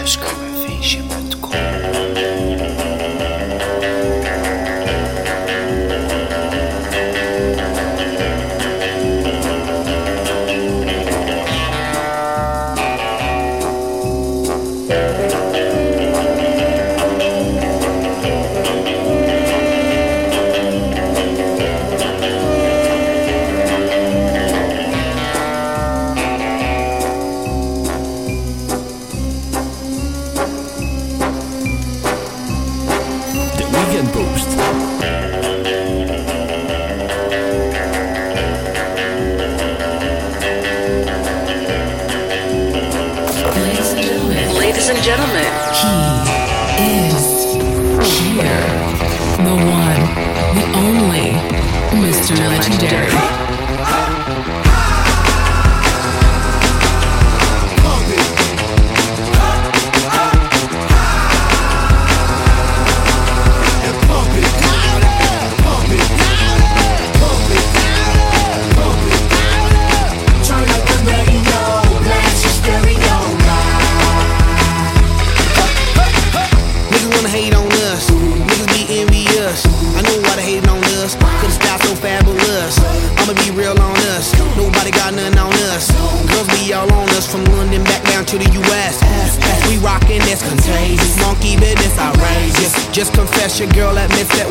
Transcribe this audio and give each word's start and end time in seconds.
Glasgow. 0.00 0.49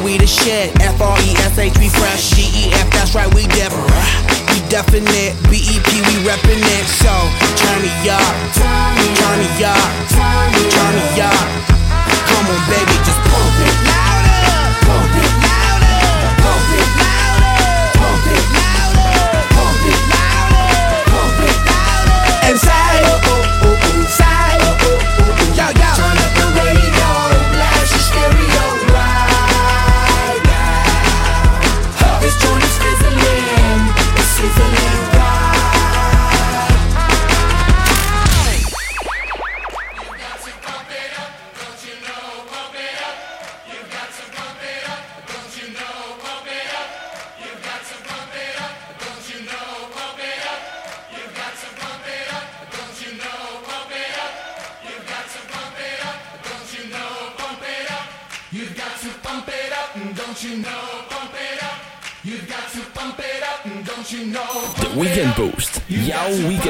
we 0.10 0.18
the 0.18 0.26
shit. 0.26 0.74
F 0.82 1.00
R 1.00 1.14
E 1.22 1.38
S 1.46 1.58
H, 1.58 1.78
we 1.78 1.88
fresh. 1.90 2.34
G 2.34 2.50
E 2.50 2.74
F, 2.74 2.90
that's 2.90 3.14
right, 3.14 3.30
we 3.36 3.46
dip. 3.54 3.70
We 4.50 4.58
definite. 4.74 5.38
B 5.54 5.62
E 5.62 5.78
P, 5.86 6.02
we 6.02 6.16
reppin' 6.26 6.58
it. 6.58 6.86
So, 6.98 7.14
turn 7.62 7.78
me 7.86 7.94
up, 8.10 8.34
turn 8.58 8.90
me 8.98 9.14
up, 9.62 9.90
turn 10.10 10.50
me 10.58 11.22
up. 11.22 11.46
Come 12.26 12.46
on, 12.50 12.62
baby, 12.66 12.98
just 13.06 13.22
pump 13.30 13.54
it 13.62 13.76
louder, 13.86 14.42
pump 14.90 15.14
it 15.14 15.34
louder, 15.46 16.02
pump 16.42 16.74
it 16.74 16.90
louder, 16.98 17.54
pump 18.02 18.26
it 18.34 18.46
louder, 18.58 19.14
pump 19.54 19.86
it 19.94 20.02
louder, 20.10 20.74
pump 21.06 21.38
it 21.46 21.58
louder. 21.70 22.50
Inside. 22.50 22.89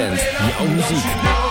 Musik. 0.10 1.49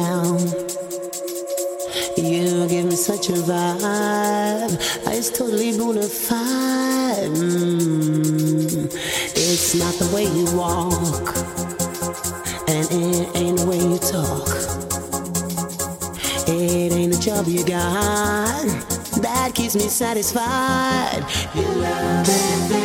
down. 0.00 0.38
You 2.16 2.68
give 2.68 2.86
me 2.86 2.96
such 2.96 3.28
a 3.28 3.38
vibe. 3.50 4.74
It's 5.06 5.30
totally 5.30 5.76
bona 5.78 6.02
fide. 6.02 7.30
Mm. 7.30 8.86
It's 9.46 9.74
not 9.74 9.94
the 10.02 10.08
way 10.14 10.24
you 10.36 10.46
walk, 10.56 11.26
and 12.72 12.84
it 13.02 13.36
ain't 13.40 13.58
the 13.58 13.66
way 13.70 13.80
you 13.90 13.98
talk. 14.16 14.50
It 16.48 16.92
ain't 16.92 17.12
the 17.14 17.20
job 17.20 17.46
you 17.46 17.64
got 17.64 18.90
that 19.22 19.54
keeps 19.54 19.74
me 19.74 19.88
satisfied. 19.88 21.24
You 21.54 21.62
love. 21.62 22.79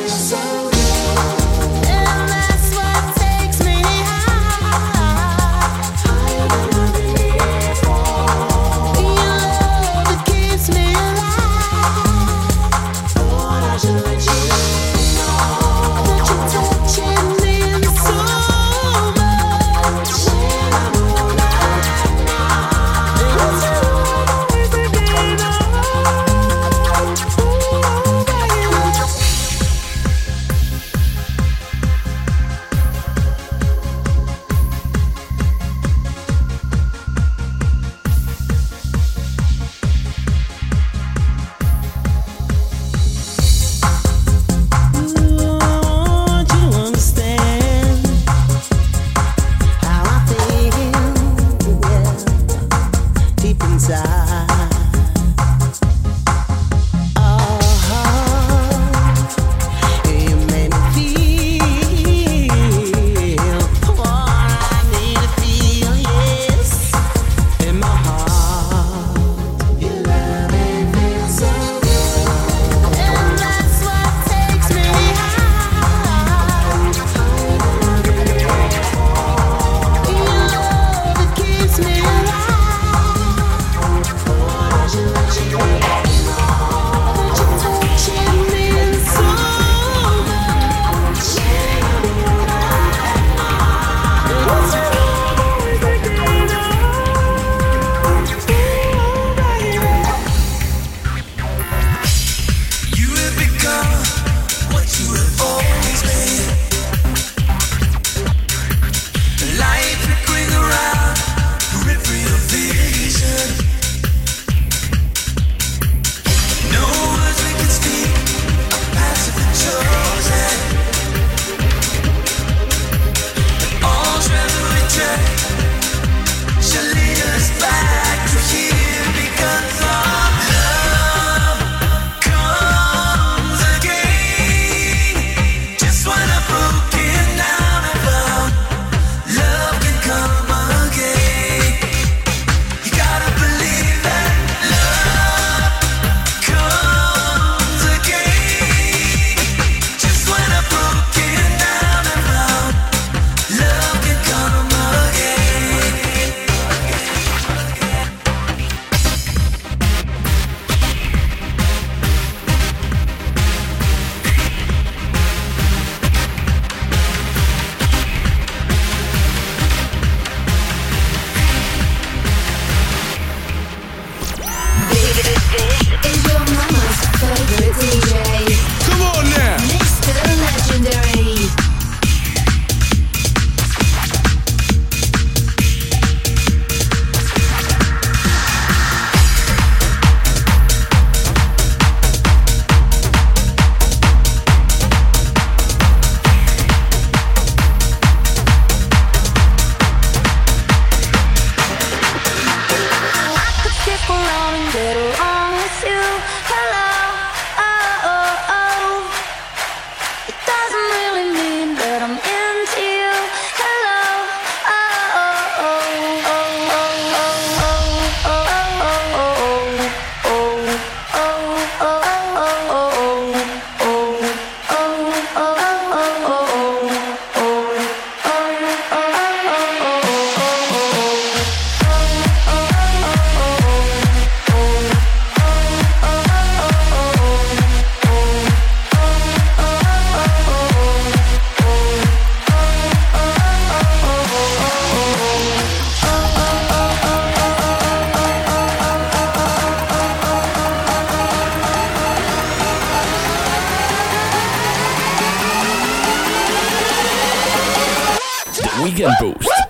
Weekend 259.05 259.35
Boost. 259.39 259.64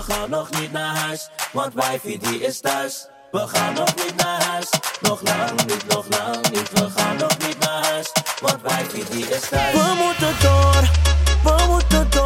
We 0.00 0.12
gaan 0.12 0.30
nog 0.30 0.50
niet 0.60 0.72
naar 0.72 0.96
huis, 0.96 1.28
want 1.52 1.74
wifi 1.74 2.18
die 2.18 2.40
is 2.40 2.60
thuis. 2.60 3.08
We 3.30 3.38
gaan 3.38 3.74
nog 3.74 3.94
niet 3.94 4.14
naar 4.16 4.44
huis, 4.44 4.70
nog 5.00 5.20
lang 5.22 5.66
niet, 5.66 5.86
nog 5.88 6.04
lang 6.08 6.50
niet. 6.50 6.70
We 6.70 6.90
gaan 6.96 7.16
nog 7.16 7.38
niet 7.38 7.58
naar 7.58 7.84
huis, 7.84 8.12
want 8.40 8.62
wifi 8.62 9.04
die 9.10 9.28
is 9.28 9.48
thuis. 9.48 9.72
We 9.72 9.94
moeten 10.04 10.34
door, 10.40 10.90
we 11.44 11.66
moeten 11.68 12.10
door. 12.10 12.19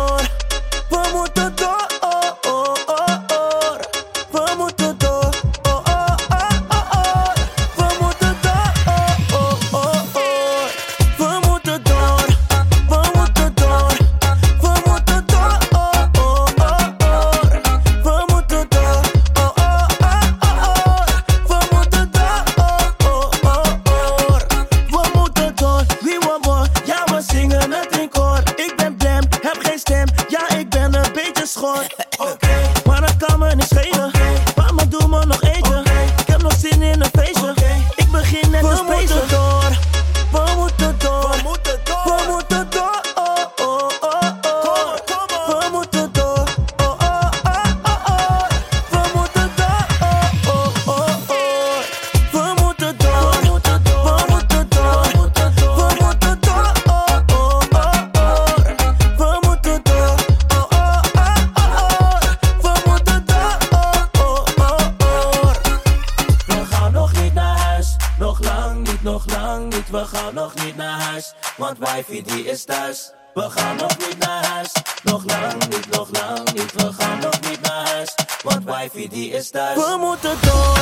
Rafi 78.95 79.09
D 79.09 79.37
estás. 79.37 79.77
Vamos, 79.77 80.23
doutor, 80.23 80.79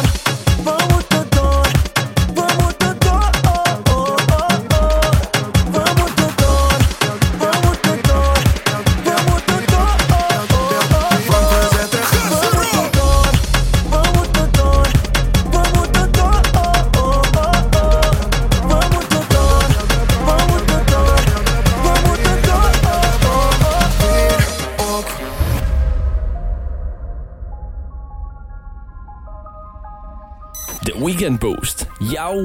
vamos, 0.62 1.04
doutor. 1.09 1.81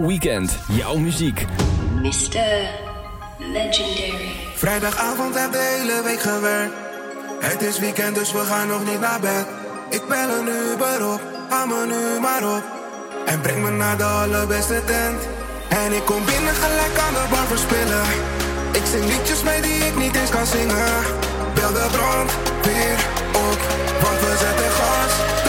Weekend, 0.06 0.58
jouw 0.68 0.98
muziek. 0.98 1.46
Mr. 2.02 2.40
Legendary. 3.38 4.30
Vrijdagavond 4.56 5.36
heb 5.40 5.52
de 5.52 5.58
hele 5.58 6.04
week 6.04 6.20
gewerkt. 6.20 6.74
Het 7.40 7.62
is 7.62 7.80
weekend, 7.80 8.16
dus 8.16 8.32
we 8.32 8.40
gaan 8.40 8.68
nog 8.68 8.86
niet 8.86 9.00
naar 9.00 9.20
bed. 9.20 9.46
Ik 9.90 10.08
bel 10.08 10.30
een 10.38 10.48
Uber 10.48 11.14
op, 11.14 11.22
haal 11.50 11.68
me 11.68 11.86
nu 11.86 12.20
maar 12.20 12.56
op. 12.56 12.64
En 13.26 13.42
breng 13.42 13.64
me 13.64 13.72
naar 13.72 13.98
de 13.98 14.04
allerbeste 14.04 14.82
tent. 14.86 15.22
En 15.70 15.92
ik 15.94 16.06
kom 16.06 16.26
binnen 16.26 16.54
gelijk 16.54 16.98
aan 17.06 17.14
de 17.14 17.26
bar 17.30 17.48
verspillen. 17.48 18.06
Ik 18.72 18.86
zing 18.92 19.06
liedjes 19.06 19.44
mee 19.44 19.62
die 19.62 19.86
ik 19.90 19.96
niet 19.98 20.16
eens 20.16 20.30
kan 20.30 20.46
zingen. 20.46 20.94
Bel 21.54 21.74
de 21.74 21.88
brand 21.92 22.32
weer 22.62 23.00
op, 23.48 23.60
want 24.02 24.20
we 24.20 24.36
zetten 24.40 24.72
gas. 24.72 25.47